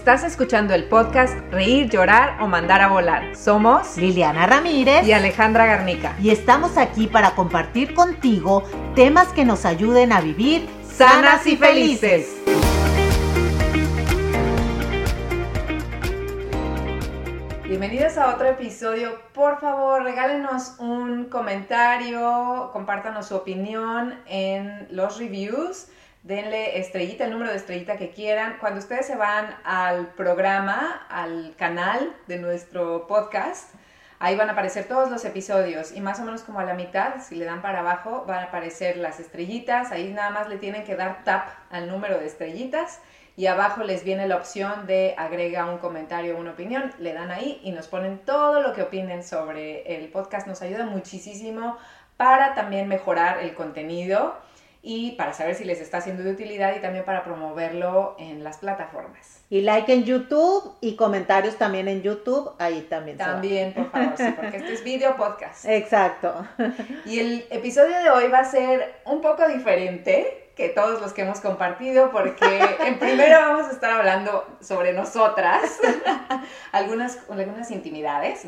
[0.00, 3.36] Estás escuchando el podcast Reír, Llorar o Mandar a Volar.
[3.36, 6.16] Somos Liliana Ramírez y Alejandra Garnica.
[6.22, 12.34] Y estamos aquí para compartir contigo temas que nos ayuden a vivir sanas y felices.
[17.68, 19.20] Bienvenidos a otro episodio.
[19.34, 25.88] Por favor, regálenos un comentario, compártanos su opinión en los reviews
[26.22, 28.58] denle estrellita, el número de estrellita que quieran.
[28.60, 33.74] Cuando ustedes se van al programa, al canal de nuestro podcast,
[34.18, 37.22] ahí van a aparecer todos los episodios y más o menos como a la mitad,
[37.22, 39.92] si le dan para abajo, van a aparecer las estrellitas.
[39.92, 43.00] Ahí nada más le tienen que dar tap al número de estrellitas
[43.36, 46.92] y abajo les viene la opción de agrega un comentario o una opinión.
[46.98, 50.46] Le dan ahí y nos ponen todo lo que opinen sobre el podcast.
[50.46, 51.78] Nos ayuda muchísimo
[52.18, 54.36] para también mejorar el contenido
[54.82, 58.58] y para saber si les está siendo de utilidad y también para promoverlo en las
[58.58, 59.42] plataformas.
[59.50, 63.18] Y like en YouTube y comentarios también en YouTube, ahí también.
[63.18, 65.64] También, por favor, sí, porque este es video podcast.
[65.68, 66.46] Exacto.
[67.04, 71.40] Y el episodio de hoy va a ser un poco diferente todos los que hemos
[71.40, 75.80] compartido, porque en primero vamos a estar hablando sobre nosotras,
[76.72, 78.46] algunas, algunas intimidades,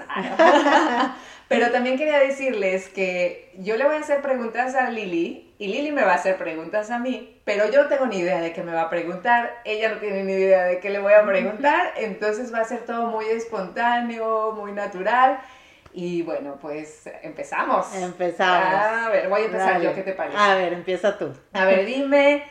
[1.48, 5.92] pero también quería decirles que yo le voy a hacer preguntas a Lili y Lili
[5.92, 8.62] me va a hacer preguntas a mí, pero yo no tengo ni idea de qué
[8.62, 11.94] me va a preguntar, ella no tiene ni idea de qué le voy a preguntar,
[11.96, 15.40] entonces va a ser todo muy espontáneo, muy natural.
[15.93, 17.95] Y bueno, pues empezamos.
[17.95, 18.75] Empezamos.
[18.75, 20.37] A ver, voy a empezar yo, ¿qué te parece?
[20.39, 21.33] A ver, empieza tú.
[21.53, 22.45] A ver, dime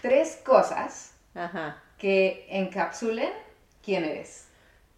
[0.00, 1.14] tres cosas
[1.96, 3.30] que encapsulen
[3.84, 4.48] quién eres.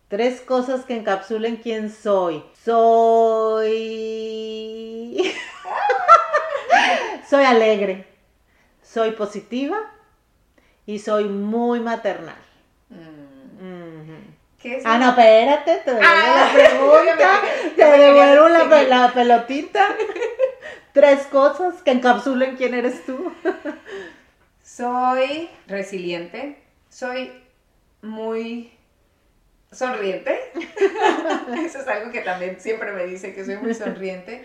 [0.09, 2.43] Tres cosas que encapsulen quién soy.
[2.65, 3.71] Soy...
[7.29, 8.07] soy alegre,
[8.83, 9.79] soy positiva
[10.87, 12.39] y soy muy maternal.
[12.89, 13.31] Mm.
[14.85, 17.41] Ah, no, espérate, te devuelvo la ah, pregunta,
[17.81, 19.89] te devuelvo la, pelotita.
[20.93, 23.33] Tres cosas que encapsulen quién eres tú.
[24.63, 27.33] Soy resiliente, soy
[28.03, 28.73] muy
[29.73, 30.39] sonriente.
[31.65, 34.45] Eso es algo que también siempre me dice que soy muy sonriente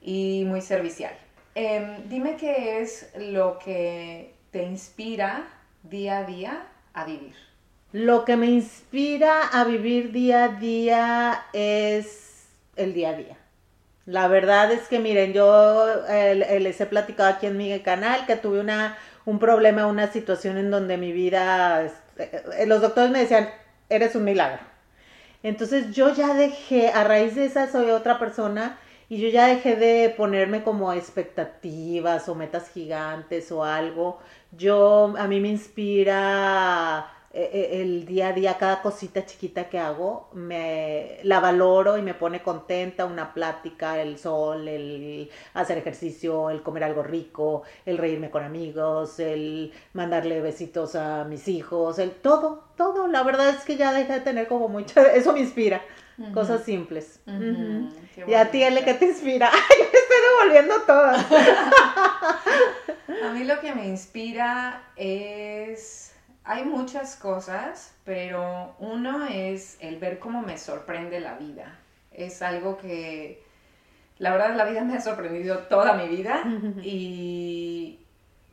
[0.00, 1.14] y muy servicial.
[1.54, 5.46] Em, dime qué es lo que te inspira
[5.82, 7.34] día a día a vivir.
[7.92, 12.23] Lo que me inspira a vivir día a día es
[12.76, 13.36] el día a día.
[14.06, 18.60] La verdad es que miren, yo les he platicado aquí en mi canal que tuve
[18.60, 23.48] una, un problema, una situación en donde mi vida, este, los doctores me decían,
[23.88, 24.60] eres un milagro.
[25.42, 29.76] Entonces yo ya dejé, a raíz de esa soy otra persona y yo ya dejé
[29.76, 34.20] de ponerme como expectativas o metas gigantes o algo.
[34.52, 41.18] Yo, a mí me inspira el día a día, cada cosita chiquita que hago, me
[41.24, 46.84] la valoro y me pone contenta, una plática, el sol, el hacer ejercicio, el comer
[46.84, 53.08] algo rico, el reírme con amigos, el mandarle besitos a mis hijos, el todo, todo,
[53.08, 55.82] la verdad es que ya deja de tener como mucho, eso me inspira,
[56.32, 57.20] cosas simples.
[58.28, 59.50] Y a ti, ¿qué te inspira?
[59.52, 61.26] Ay, me estoy devolviendo todas.
[63.24, 66.13] a mí lo que me inspira es
[66.44, 71.78] hay muchas cosas, pero uno es el ver cómo me sorprende la vida.
[72.12, 73.42] Es algo que,
[74.18, 76.42] la verdad, la vida me ha sorprendido toda mi vida
[76.82, 78.00] y...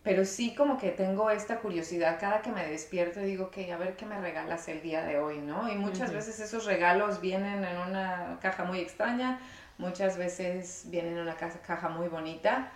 [0.03, 3.77] Pero sí como que tengo esta curiosidad cada que me despierto y digo, que a
[3.77, 5.71] ver qué me regalas el día de hoy, ¿no?
[5.71, 9.39] Y muchas veces esos regalos vienen en una caja muy extraña,
[9.77, 12.71] muchas veces vienen en una caja muy bonita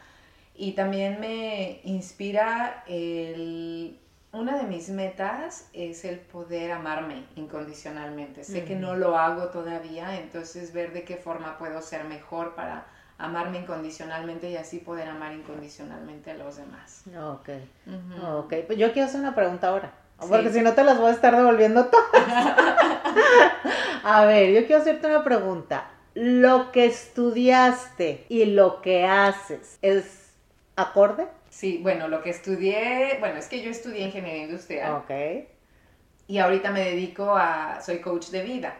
[0.54, 4.00] y también me inspira el
[4.36, 8.44] una de mis metas es el poder amarme incondicionalmente.
[8.44, 12.86] Sé que no lo hago todavía, entonces ver de qué forma puedo ser mejor para
[13.18, 17.04] amarme incondicionalmente y así poder amar incondicionalmente a los demás.
[17.18, 17.50] Ok,
[18.24, 18.54] ok.
[18.68, 19.94] Pues yo quiero hacer una pregunta ahora,
[20.28, 22.06] porque si no te las voy a estar devolviendo todas.
[24.04, 25.90] a ver, yo quiero hacerte una pregunta.
[26.14, 30.32] ¿Lo que estudiaste y lo que haces es
[30.76, 31.28] acorde?
[31.56, 34.96] Sí, bueno, lo que estudié, bueno, es que yo estudié ingeniería industrial.
[34.96, 35.48] Ok.
[36.28, 38.76] Y ahorita me dedico a, soy coach de vida.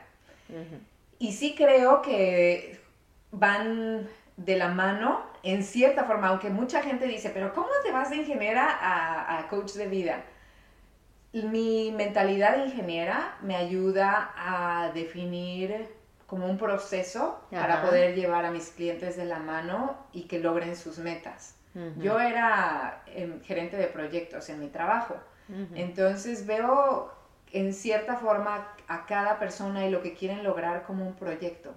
[1.18, 2.78] Y sí creo que
[3.32, 8.10] van de la mano en cierta forma, aunque mucha gente dice, pero ¿cómo te vas
[8.10, 8.68] de ingeniera
[9.38, 10.26] a, coach de vida?
[11.32, 15.88] Mi mentalidad de ingeniera me ayuda a definir
[16.28, 20.76] como un proceso para poder llevar a mis clientes de la mano y que logren
[20.76, 21.56] sus metas.
[21.98, 25.16] Yo era em, gerente de proyectos en mi trabajo.
[25.76, 27.12] Entonces veo
[27.52, 31.74] en cierta forma a cada persona y lo que quieren lograr como un proyecto.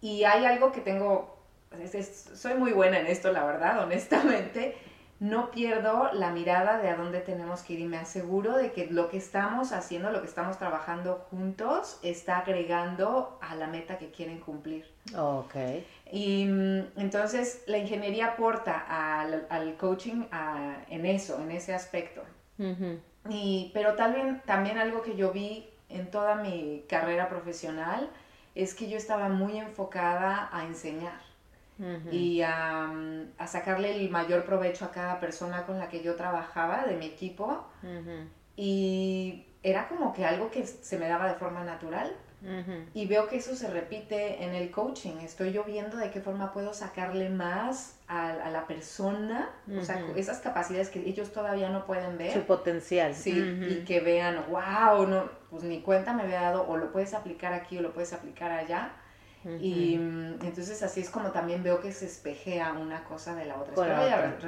[0.00, 1.38] Y hay algo que tengo,
[1.80, 4.76] es- es- soy muy buena en esto, la verdad, honestamente.
[5.20, 8.86] No pierdo la mirada de a dónde tenemos que ir y me aseguro de que
[8.86, 14.10] lo que estamos haciendo, lo que estamos trabajando juntos, está agregando a la meta que
[14.12, 14.86] quieren cumplir.
[15.16, 15.54] Ok.
[16.12, 18.78] Y mm, entonces la ingeniería aporta
[19.20, 22.22] al, al coaching a- en eso, en ese aspecto.
[23.28, 28.08] Y, pero también, también algo que yo vi en toda mi carrera profesional
[28.54, 31.27] es que yo estaba muy enfocada a enseñar
[31.78, 32.08] Ujú.
[32.10, 32.90] y a,
[33.38, 37.06] a sacarle el mayor provecho a cada persona con la que yo trabajaba, de mi
[37.06, 37.64] equipo.
[37.82, 38.28] Ujú.
[38.56, 42.12] Y era como que algo que se me daba de forma natural.
[42.40, 42.72] Ujú.
[42.94, 45.16] Y veo que eso se repite en el coaching.
[45.22, 50.04] Estoy yo viendo de qué forma puedo sacarle más a, a la persona, o sea,
[50.14, 52.32] esas capacidades que ellos todavía no pueden ver.
[52.32, 53.14] Su potencial.
[53.14, 53.64] Sí, Ujú.
[53.72, 57.52] y que vean, wow, no, pues ni cuenta me había dado, o lo puedes aplicar
[57.52, 58.92] aquí o lo puedes aplicar allá.
[59.60, 63.56] Y mm, entonces así es como también veo que se espejea una cosa de la
[63.56, 63.74] otra.
[63.74, 63.96] Espero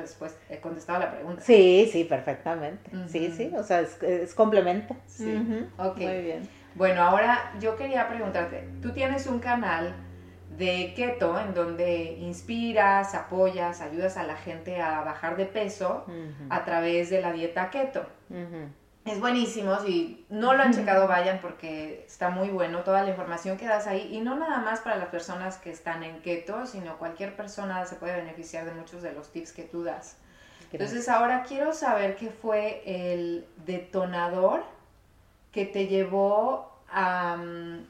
[0.05, 1.43] respuest- he contestado la pregunta.
[1.43, 2.91] Sí, sí, perfectamente.
[3.08, 4.94] Sí, sí, o sea, es, es complemento.
[5.06, 5.35] Sí.
[5.35, 5.67] Ujú.
[5.91, 5.97] Ok.
[5.99, 6.49] Muy bien.
[6.75, 9.94] Bueno, ahora yo quería preguntarte, tú tienes un canal
[10.56, 16.05] de keto en donde inspiras, apoyas, ayudas a la gente a bajar de peso
[16.50, 18.05] a través de la dieta keto.
[19.11, 23.57] Es buenísimo, si no lo han checado vayan porque está muy bueno toda la información
[23.57, 26.97] que das ahí y no nada más para las personas que están en keto, sino
[26.97, 30.17] cualquier persona se puede beneficiar de muchos de los tips que tú das.
[30.73, 34.62] Entonces ahora quiero saber qué fue el detonador
[35.51, 37.87] que te llevó a mm,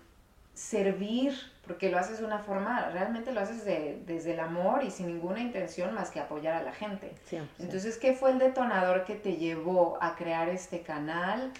[0.55, 1.35] servir,
[1.71, 5.07] porque lo haces de una forma, realmente lo haces de- desde el amor y sin
[5.07, 7.13] ninguna intención más que apoyar a la gente.
[7.27, 7.65] Siempre.
[7.65, 11.53] Entonces, ¿qué fue el detonador que te llevó a crear este canal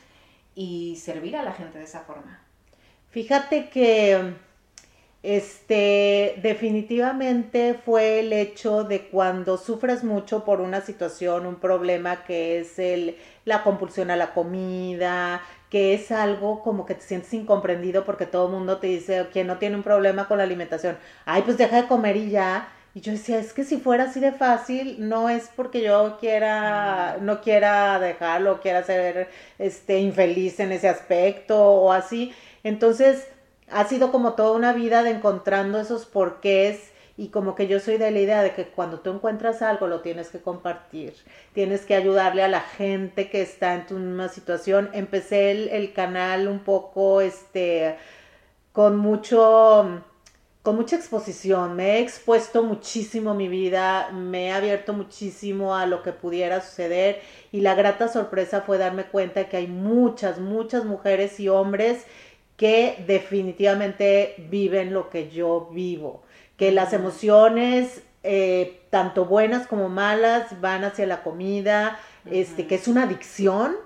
[0.57, 2.41] y servir a la gente de esa forma?
[3.11, 4.35] Fíjate que
[5.23, 12.59] este definitivamente fue el hecho de cuando sufres mucho por una situación, un problema que
[12.59, 18.05] es el la compulsión a la comida, que es algo como que te sientes incomprendido
[18.05, 20.99] porque todo el mundo te dice que no tiene un problema con la alimentación.
[21.25, 22.69] Ay, pues deja de comer y ya.
[22.93, 27.19] Y yo decía, es que si fuera así de fácil, no es porque yo quiera,
[27.21, 29.29] no quiera dejarlo, quiera ser
[29.59, 32.35] este infeliz en ese aspecto o así.
[32.65, 33.29] Entonces,
[33.71, 36.90] ha sido como toda una vida de encontrando esos porqués
[37.21, 40.01] y como que yo soy de la idea de que cuando tú encuentras algo lo
[40.01, 41.13] tienes que compartir,
[41.53, 44.89] tienes que ayudarle a la gente que está en tu misma situación.
[44.95, 47.97] Empecé el, canal un poco, este,
[48.73, 50.03] con mucho,
[50.63, 56.03] con mucha exposición, me he expuesto muchísimo mi vida, me he abierto muchísimo a lo
[56.03, 57.21] que pudiera suceder
[57.53, 62.07] y la grata sorpresa fue darme cuenta que hay muchas, muchas mujeres y hombres
[62.61, 66.23] que definitivamente viven lo que yo vivo,
[66.61, 71.99] que las emociones, eh, tanto buenas como malas, van hacia la comida,
[72.31, 73.77] este, que es una adicción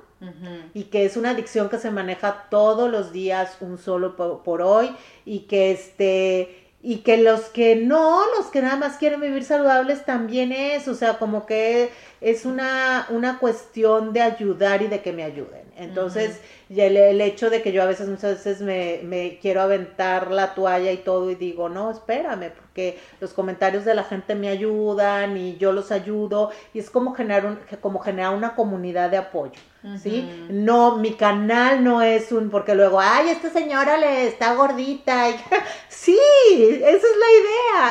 [0.73, 4.61] y que es una adicción que se maneja todos los días, un solo por, por
[4.61, 4.91] hoy,
[5.25, 10.05] y que este y que los que no, los que nada más quieren vivir saludables
[10.05, 15.13] también es, o sea, como que es una, una cuestión de ayudar y de que
[15.13, 15.63] me ayuden.
[15.77, 19.61] Entonces, y el, el hecho de que yo a veces, muchas veces me, me quiero
[19.63, 24.35] aventar la toalla y todo y digo, no, espérame, porque los comentarios de la gente
[24.35, 29.11] me ayudan y yo los ayudo y es como generar, un, como generar una comunidad
[29.11, 29.61] de apoyo.
[30.03, 30.27] ¿sí?
[30.49, 35.29] No, mi canal no es un, porque luego, ay, esta señora le está gordita.
[35.29, 35.35] y-
[35.91, 36.19] sí,
[36.83, 37.31] esa es la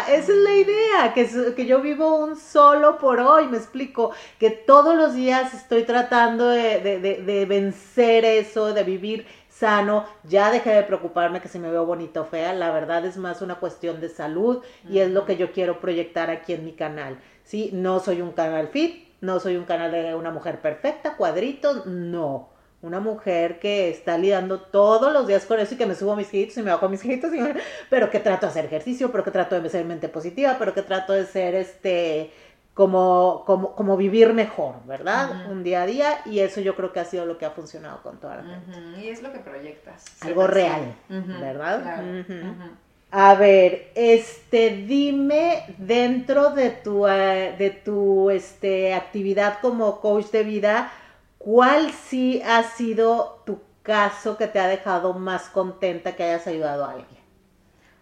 [0.09, 4.09] idea, esa es la idea, que, que yo vivo un solo por hoy, me explico,
[4.39, 10.05] que todos los días estoy tratando de, de- de- de vencer eso, de vivir sano,
[10.23, 13.41] ya dejé de preocuparme que si me veo bonita o fea, la verdad es más
[13.41, 17.17] una cuestión de salud y es lo que yo quiero proyectar aquí en mi canal,
[17.43, 17.69] ¿sí?
[17.73, 22.49] No soy un canal fit, no soy un canal de una mujer perfecta, cuadritos, no.
[22.81, 26.33] Una mujer que está lidiando todos los días con eso y que me subo mis
[26.33, 27.55] hijitos y me bajo mis hijitos, y me-
[27.89, 30.81] pero que trato de hacer ejercicio, pero que trato de ser mente positiva, pero que
[30.81, 32.31] trato de ser este
[32.73, 35.47] como, como, como vivir mejor, ¿verdad?
[35.49, 38.01] Un día a día, y eso yo creo que ha sido lo que ha funcionado
[38.01, 38.99] con toda la gente.
[38.99, 40.05] Y es lo que proyectas.
[40.21, 41.81] Algo real, ¿verdad?
[41.81, 42.83] claro.
[43.15, 50.43] A ver, este, dime dentro de tu, eh, de tu este, actividad como coach de
[50.43, 50.91] vida,
[51.37, 56.85] ¿cuál sí ha sido tu caso que te ha dejado más contenta que hayas ayudado
[56.85, 57.19] a alguien?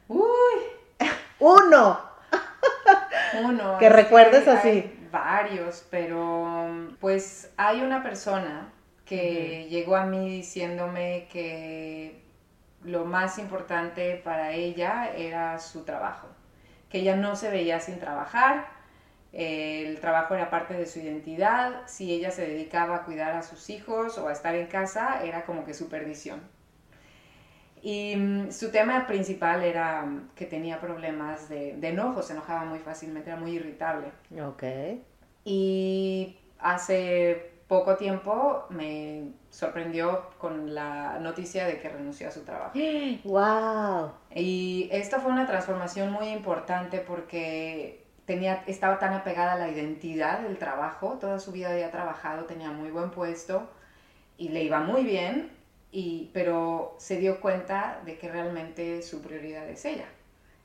[0.07, 0.21] Uy,
[1.39, 2.10] Uno.
[3.43, 3.77] Uno.
[3.77, 4.91] Que es recuerdes así.
[5.11, 8.71] Varios, pero pues hay una persona
[9.05, 12.23] que llegó a mí diciéndome que
[12.83, 16.27] lo más importante para ella era su trabajo,
[16.89, 18.67] que ella no se veía sin trabajar,
[19.33, 23.69] el trabajo era parte de su identidad, si ella se dedicaba a cuidar a sus
[23.69, 26.41] hijos o a estar en casa, era como que su perdición.
[27.81, 32.65] Y mm, su tema principal era mm, que tenía problemas de, de enojo, se enojaba
[32.65, 34.11] muy fácilmente, era muy irritable.
[34.39, 34.63] Ok.
[35.43, 42.73] Y hace poco tiempo me sorprendió con la noticia de que renunció a su trabajo.
[43.23, 44.11] ¡Wow!
[44.35, 50.41] Y esta fue una transformación muy importante porque tenía, estaba tan apegada a la identidad
[50.41, 53.69] del trabajo, toda su vida había trabajado, tenía muy buen puesto
[54.37, 55.51] y le iba muy bien,
[55.91, 60.05] y, pero se dio cuenta de que realmente su prioridad es ella.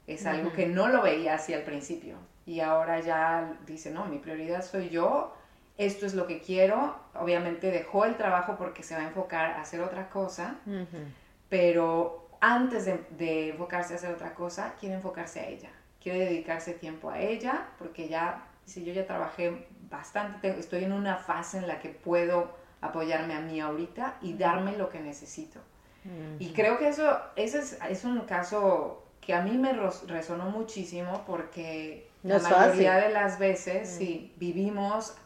[0.07, 2.17] Es algo que no lo veía así al principio
[2.47, 5.35] y ahora ya dice, no, mi prioridad soy yo,
[5.79, 6.97] esto es lo que quiero.
[7.15, 10.59] Obviamente dejó el trabajo porque se va a enfocar a hacer otra cosa,
[11.49, 15.71] pero antes de, de enfocarse a hacer otra cosa, quiere enfocarse a ella
[16.07, 21.17] quiere dedicarse tiempo a ella, porque ya, si yo ya trabajé bastante, estoy en una
[21.17, 25.61] fase en la que puedo apoyarme a mí ahorita y darme lo que necesito.
[26.39, 29.73] Y creo que eso, ese es, es, un caso que a mí me
[30.07, 35.17] resonó muchísimo porque la mayoría de las veces, si vivimos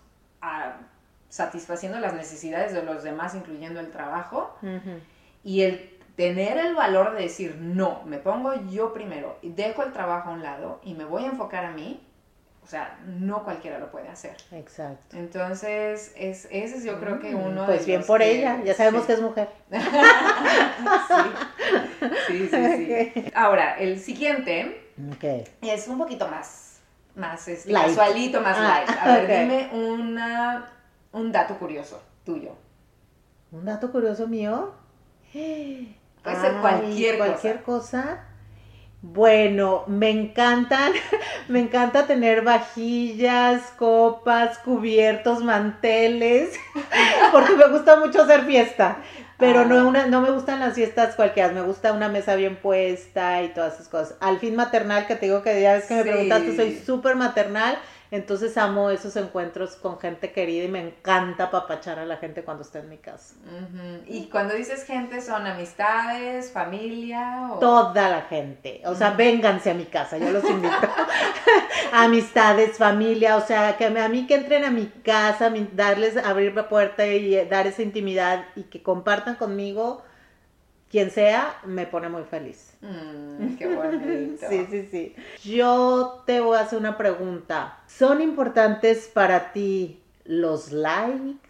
[0.40, 0.78] a,
[1.28, 4.56] satisfaciendo las necesidades de los demás, incluyendo el trabajo,
[5.44, 9.92] y el tener el valor de decir, no, me pongo yo primero y dejo el
[9.92, 12.00] trabajo a un lado y me voy a enfocar a mí,
[12.70, 14.36] sea, no cualquiera lo puede hacer.
[14.52, 15.16] Exacto.
[15.16, 19.06] Entonces, es, ese es yo creo que mm, uno Pues bien por ella, ya sabemos
[19.06, 19.48] que es mujer.
[22.28, 23.10] sí, sí, sí.
[23.14, 23.24] sí.
[23.34, 24.92] Ahora, el siguiente
[25.62, 26.80] es un poquito más,
[27.16, 28.90] más este, casualito, más ah, light.
[29.00, 30.70] A ver, dime una,
[31.12, 32.52] un dato curioso tuyo.
[33.50, 34.72] ¿Un dato curioso mío?
[35.32, 38.26] Puede ser cualquier, cualquier cosa.
[39.02, 40.92] Bueno, me encantan,
[41.48, 46.50] me encanta tener vajillas, copas, cubiertos, manteles,
[47.32, 48.98] porque me gusta mucho hacer fiesta,
[49.38, 49.84] pero no, ah.
[49.84, 53.74] una, no me gustan las fiestas cualquiera, me gusta una mesa bien puesta y todas
[53.74, 54.18] esas cosas.
[54.20, 57.78] Al fin maternal, que te digo que ya ves que me preguntaste, soy súper maternal,
[58.10, 62.62] entonces amo esos encuentros con gente querida y me encanta papachar a la gente cuando
[62.62, 63.34] está en mi casa.
[64.06, 67.50] Y cuando dices gente, ¿son amistades, familia?
[67.60, 68.82] Toda la gente.
[68.86, 70.74] O sea, vénganse a mi casa, yo los invito.
[71.92, 76.68] amistades, familia, o sea, que a mí que entren a mi casa, darles, abrir la
[76.68, 80.02] puerta y eh, dar esa intimidad y que compartan conmigo
[80.90, 82.76] quien sea, me pone muy feliz.
[82.80, 84.46] Mm, qué bonito.
[84.50, 85.16] sí, sí, sí.
[85.48, 87.78] Yo te voy a hacer una pregunta.
[87.86, 91.48] ¿Son importantes para ti los likes,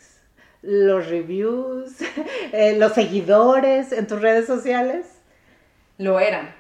[0.63, 1.97] los reviews,
[2.53, 5.07] eh, los seguidores en tus redes sociales?
[5.97, 6.55] Lo eran.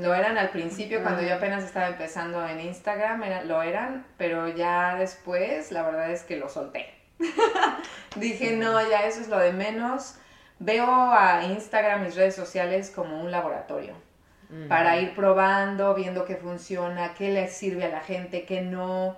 [0.00, 4.96] Lo eran al principio, cuando yo apenas estaba empezando en Instagram, lo eran, pero ya
[4.96, 6.86] después, la verdad es que lo solté.
[8.16, 10.16] Dije, no, ya eso es lo de menos
[10.64, 13.94] veo a Instagram, mis redes sociales como un laboratorio
[14.68, 19.16] para ir probando, viendo qué funciona, qué le sirve a la gente, qué no.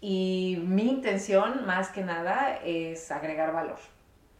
[0.00, 3.78] Y mi intención, más que nada, es agregar valor.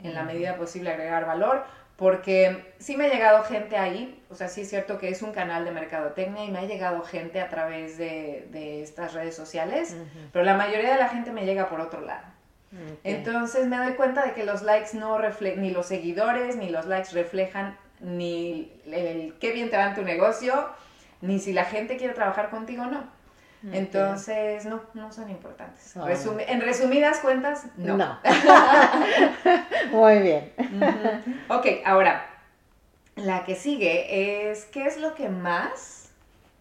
[0.00, 1.64] En la medida posible agregar valor,
[1.97, 5.30] porque sí me ha llegado gente ahí, o sea, sí es cierto que es un
[5.30, 9.97] canal de mercadotecnia y me ha llegado gente a través de, estas redes sociales,
[10.32, 12.26] pero la mayoría de la gente me llega por otro lado.
[13.05, 16.87] Entonces me doy cuenta de que los likes no reflejan, ni los seguidores, ni los
[16.87, 20.69] likes reflejan ni el, qué bien te va en tu negocio,
[21.21, 23.23] ni si la gente quiere trabajar contigo o no.
[23.71, 25.95] Entonces, no, no son importantes.
[26.49, 27.97] En resumidas cuentas, no.
[27.97, 28.19] No.
[29.93, 30.52] Muy bien.
[31.49, 32.26] Ok, ahora,
[33.14, 36.11] la que sigue es, ¿qué es lo que más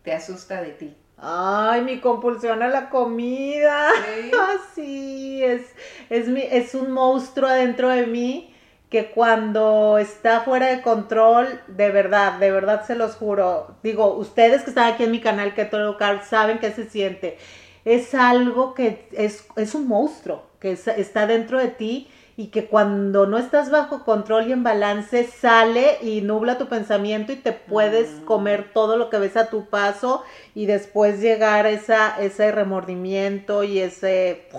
[0.03, 0.95] te asusta de ti?
[1.23, 3.89] Ay, mi compulsión a la comida.
[4.73, 5.63] Sí, es,
[6.09, 8.55] es, mi, es un monstruo adentro de mí
[8.89, 13.75] que cuando está fuera de control, de verdad, de verdad se los juro.
[13.83, 17.37] Digo, ustedes que están aquí en mi canal que todo Carl saben que se siente.
[17.85, 22.09] Es algo que es, es un monstruo que está dentro de ti
[22.41, 27.31] y que cuando no estás bajo control y en balance sale y nubla tu pensamiento
[27.31, 28.25] y te puedes mm.
[28.25, 30.23] comer todo lo que ves a tu paso
[30.55, 34.49] y después llegar esa, ese remordimiento y ese...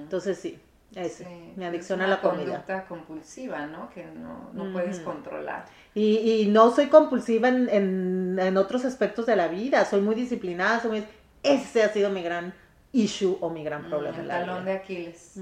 [0.00, 0.60] Entonces sí,
[0.94, 1.24] es
[1.56, 2.44] mi adicción a la comida.
[2.44, 3.90] conducta compulsiva, ¿no?
[3.90, 5.64] Que no, puedes controlar.
[5.92, 11.02] Y, no soy compulsiva en, en, otros aspectos de la vida, soy muy disciplinada, soy
[11.42, 12.54] ese ha sido mi gran
[12.98, 14.18] issue o mi gran problema.
[14.18, 15.34] el talón de Aquiles.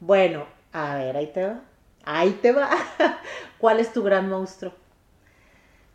[0.00, 1.60] Bueno, A ver, ahí te va.
[2.04, 2.70] Ahí te va.
[3.58, 4.72] ¿Cuál es tu gran monstruo?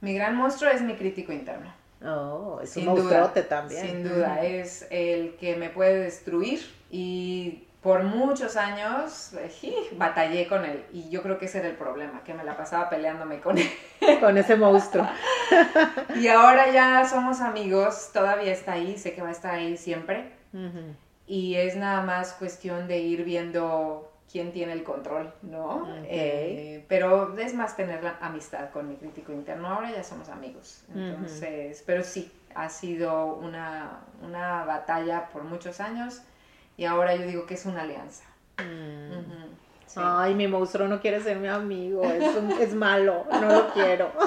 [0.01, 1.73] Mi gran monstruo es mi crítico interno.
[2.05, 3.87] Oh, es Sin un monstruote también.
[3.87, 6.59] Sin duda, es el que me puede destruir
[6.91, 11.75] y por muchos años eh, batallé con él y yo creo que ese era el
[11.75, 13.69] problema, que me la pasaba peleándome con él.
[14.19, 15.07] Con ese monstruo.
[16.15, 20.31] Y ahora ya somos amigos, todavía está ahí, sé que va a estar ahí siempre
[20.53, 20.95] Ujú.
[21.27, 25.87] y es nada más cuestión de ir viendo quién tiene el control, ¿no?
[26.05, 30.83] Eh, pero es más tener la amistad con mi crítico interno, ahora ya somos amigos,
[30.93, 36.21] entonces, pero sí, ha sido una, una batalla por muchos años
[36.77, 38.23] y ahora yo digo que es una alianza.
[38.57, 39.43] Mm.
[39.87, 39.99] Sí.
[40.03, 44.11] Ay, mi monstruo no quiere ser mi amigo, es, un- es malo, no lo quiero.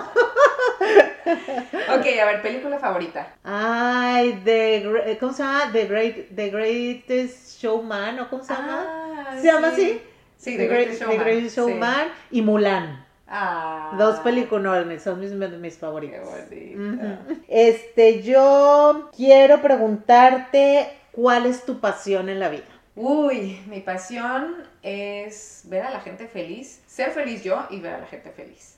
[1.26, 3.34] Ok, a ver, película favorita.
[3.42, 5.70] Ay, the, ¿cómo se llama?
[5.72, 8.84] The, Great, the Greatest Showman, ¿o cómo se llama?
[9.28, 9.82] Ah, ¿Se llama sí.
[9.82, 10.02] así?
[10.36, 11.24] Sí, The, The Great- Greatest The Showman.
[11.24, 11.60] Greatest sí.
[11.60, 13.06] Showman y Mulan.
[13.28, 16.20] Ah, Dos películas son mis, mis Qué favoritos.
[16.48, 16.78] bonito.
[17.02, 17.42] Ujú.
[17.48, 22.64] Este, yo quiero preguntarte cuál es tu pasión en la vida.
[22.94, 27.98] Uy, mi pasión es ver a la gente feliz, ser feliz yo y ver a
[27.98, 28.74] la gente feliz.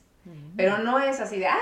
[0.55, 1.57] Pero no es así de, ah,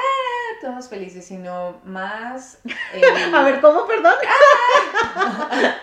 [0.62, 2.60] todos felices, sino más...
[2.93, 3.03] el-
[3.36, 4.15] A ver, ¿cómo, perdón?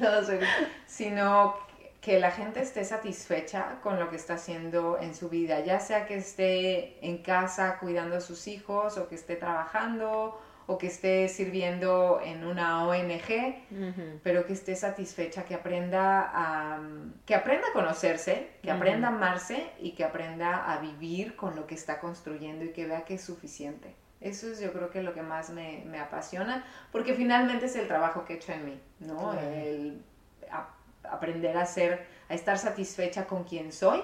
[0.00, 0.48] todos felices,
[0.86, 1.54] sino
[2.00, 6.06] que la gente esté satisfecha con lo que está haciendo en su vida, ya sea
[6.06, 11.28] que esté en casa cuidando a sus hijos o que esté trabajando o que esté
[11.28, 14.20] sirviendo en una ONG, Ujú.
[14.22, 16.78] pero que esté satisfecha, que aprenda a,
[17.24, 18.76] que aprenda a conocerse, que Ujú.
[18.76, 22.86] aprenda a amarse y que aprenda a vivir con lo que está construyendo y que
[22.86, 23.94] vea que es suficiente.
[24.20, 27.86] Eso es yo creo que lo que más me, me apasiona, porque finalmente es el
[27.88, 29.30] trabajo que he hecho en mí, ¿no?
[29.32, 29.40] Claro.
[29.48, 30.02] El
[30.50, 30.68] a-
[31.10, 34.02] aprender a ser, a estar satisfecha con quien soy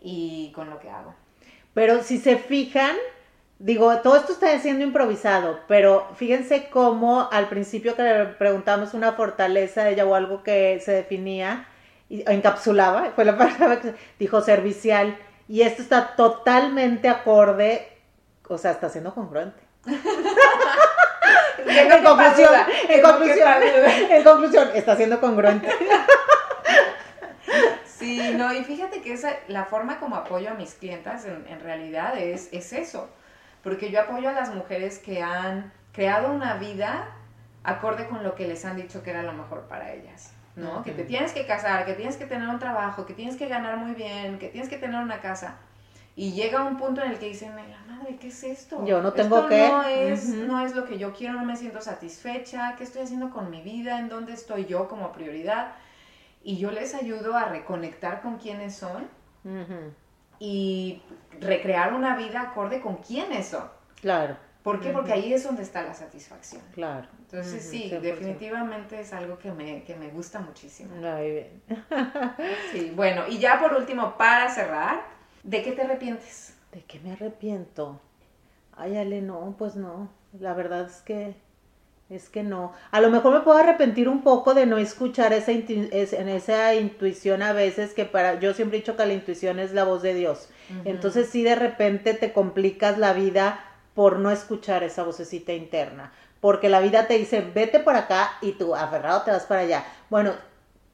[0.00, 1.14] y con lo que hago.
[1.74, 2.96] Pero si se fijan,
[3.60, 9.12] digo, todo esto está siendo improvisado, pero fíjense cómo al principio que le preguntamos una
[9.12, 11.68] fortaleza de ella o algo que se definía,
[12.08, 17.86] y encapsulaba, fue la palabra que dijo servicial, y esto está totalmente acorde,
[18.48, 19.60] o sea, está siendo congruente.
[21.62, 22.50] En conclusión,
[22.88, 23.48] en conclusión,
[24.10, 25.68] en conclusión, está siendo congruente.
[27.84, 31.60] Sí, no, y fíjate que esa, la forma como apoyo a mis clientas en, en
[31.60, 33.08] realidad es, es eso,
[33.62, 37.08] porque yo apoyo a las mujeres que han creado una vida
[37.62, 40.82] acorde con lo que les han dicho que era lo mejor para ellas, ¿no?
[40.82, 43.76] Que te tienes que casar, que tienes que tener un trabajo, que tienes que ganar
[43.76, 45.56] muy bien, que tienes que tener una casa.
[46.16, 48.84] Y llega un punto en el que dicen, "Ay, la madre, ¿qué es esto?
[48.84, 49.68] Yo no tengo Esto que".
[49.68, 50.36] No es, Ujú.
[50.46, 53.62] no es lo que yo quiero, no me siento satisfecha, ¿qué estoy haciendo con mi
[53.62, 53.98] vida?
[53.98, 55.72] ¿En dónde estoy yo como prioridad?
[56.42, 59.08] Y yo les ayudo a reconectar con quiénes son
[60.38, 61.02] y
[61.40, 63.64] recrear una vida acorde con quiénes son.
[64.00, 64.90] Claro, ¿Por qué?
[64.90, 66.62] Porque ahí es donde está la satisfacción.
[66.72, 67.08] claro.
[67.18, 68.00] Entonces sí, 100%.
[68.00, 70.90] definitivamente es algo que me, que me gusta muchísimo.
[71.02, 71.62] Ay, bien.
[72.72, 75.02] Sí, bueno, y ya por último, para cerrar,
[75.44, 76.54] ¿de qué te arrepientes?
[76.72, 78.00] ¿De qué me arrepiento?
[78.76, 80.10] Ay, Ale, no, pues no.
[80.38, 81.34] La verdad es que
[82.10, 82.72] es que no.
[82.90, 87.40] A lo mejor me puedo arrepentir un poco de no escuchar esa, intu- esa intuición
[87.42, 90.14] a veces que para yo siempre he dicho que la intuición es la voz de
[90.14, 90.48] Dios.
[90.84, 96.68] Entonces sí de repente te complicas la vida por no escuchar esa vocecita interna, porque
[96.68, 99.84] la vida te dice, "Vete por acá" y tú aferrado te vas para allá.
[100.10, 100.32] Bueno,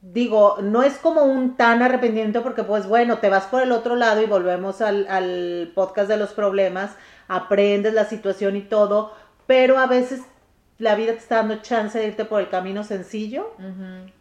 [0.01, 3.95] digo, no es como un tan arrepentimiento porque pues bueno, te vas por el otro
[3.95, 6.91] lado y volvemos al, al podcast de los problemas,
[7.27, 9.13] aprendes la situación y todo,
[9.47, 10.21] pero a veces
[10.79, 13.51] la vida te está dando chance de irte por el camino sencillo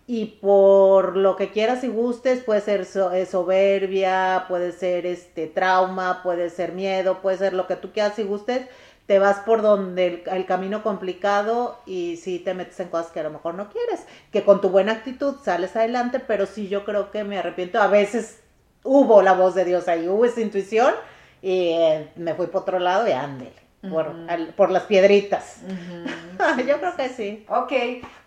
[0.07, 5.47] y por lo que quieras y gustes, puede ser so- eh, soberbia, puede ser este
[5.49, 8.67] trauma, puede ser miedo, puede ser lo que tú quieras y gustes,
[9.07, 13.21] te vas por donde el, el camino complicado y sí te metes en cosas que
[13.21, 16.85] a lo mejor no quieres, que con tu buena actitud sales adelante, pero sí yo
[16.85, 18.41] creo que me arrepiento, a veces
[18.83, 20.95] hubo la voz de Dios ahí, hubo esa intuición
[21.43, 25.61] y eh, me fui por otro lado y ándele, por, al- por las piedritas.
[26.67, 27.47] Yo creo que sí.
[27.49, 27.73] Ok,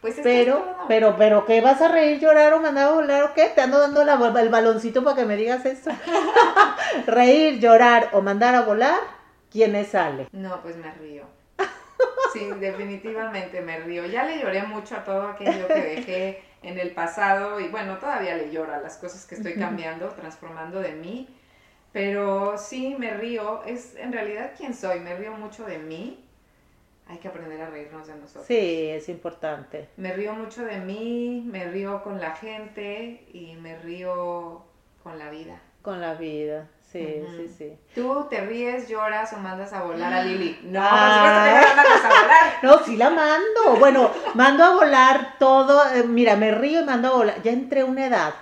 [0.02, 0.76] pues esto es Pero, todo.
[0.88, 3.50] pero, pero, ¿qué vas a reír, llorar o mandar a volar o qué?
[3.54, 5.92] Te ando dando la- el baloncito para que me digas eso.
[7.08, 9.00] reír, llorar o mandar a volar,
[9.52, 10.28] ¿quién es sale?
[10.32, 11.24] No, pues me río.
[12.34, 14.06] Sí, definitivamente me río.
[14.06, 18.36] Ya le lloré mucho a todo aquello que dejé en el pasado y bueno, todavía
[18.36, 21.28] le lloro a las cosas que estoy cambiando, transformando de mí.
[21.92, 23.64] Pero sí, me río.
[23.66, 25.00] Es en realidad quién soy.
[25.00, 26.24] Me río mucho de mí.
[27.08, 28.46] hay que aprender a reírnos de nosotros.
[28.46, 29.90] Sí, es importante.
[29.98, 34.64] Me río mucho de mí, me río con la gente y me río
[35.02, 35.60] con la vida.
[35.82, 37.78] Con la vida, sí, sí, sí.
[37.96, 40.60] ¿Tú te ríes, lloras o mandas a volar a Lili?
[40.64, 42.54] No, por supuesto que no la mandas a volar.
[42.62, 43.80] No, sí la mando.
[43.80, 45.82] Bueno, mando a volar todo.
[45.96, 47.42] Eh, mira, me río y mando a volar.
[47.42, 48.34] Ya entré una edad,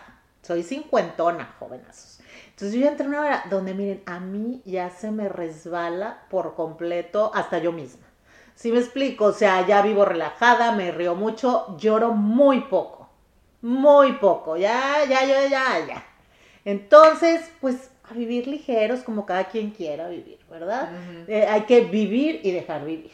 [0.42, 2.17] soy cincuentona, jovenazos.
[2.58, 6.24] Entonces yo ya entré a una edad donde, miren, a mí ya se me resbala
[6.28, 8.08] por completo hasta yo misma.
[8.56, 13.10] Si me explico, o sea, ya vivo relajada, me río mucho, lloro muy poco,
[13.62, 16.06] muy poco, ya, ya, ya, ya, ya.
[16.66, 20.90] Entonces, pues a vivir ligeros como cada quien quiera vivir, ¿verdad?
[21.28, 23.12] Eh, hay que vivir y dejar vivir,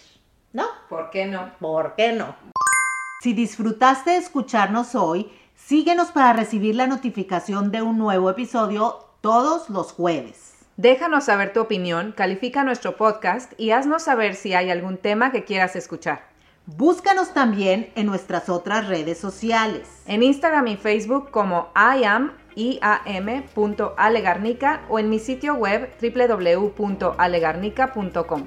[0.54, 0.68] ¿no?
[0.88, 1.52] ¿Por qué no?
[1.60, 2.34] ¿Por qué no?
[3.22, 9.70] Si disfrutaste de escucharnos hoy, síguenos para recibir la notificación de un nuevo episodio todos
[9.70, 10.54] los jueves.
[10.76, 15.46] Déjanos saber tu opinión, califica nuestro podcast y haznos saber si hay algún tema que
[15.46, 16.28] quieras escuchar.
[16.66, 19.88] Búscanos también en nuestras otras redes sociales.
[20.08, 21.70] En Instagram y Facebook como
[22.58, 28.46] iam.alegarnica o en mi sitio web www.alegarnica.com.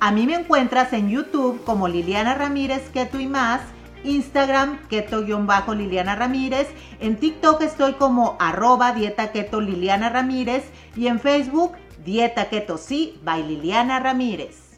[0.00, 3.60] A mí me encuentras en YouTube como Liliana Ramírez Keto y más
[4.04, 6.68] Instagram keto-liliana ramírez,
[7.00, 10.64] en TikTok estoy como arroba dieta keto Liliana Ramírez
[10.96, 11.72] y en Facebook
[12.04, 14.69] dieta keto sí by Liliana Ramírez.